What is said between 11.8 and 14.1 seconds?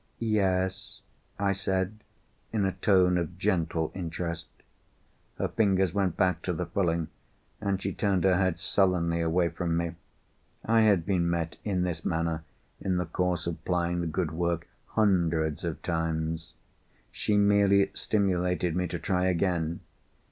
this manner, in the course of plying the